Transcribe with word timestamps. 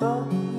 boat. 0.00 0.49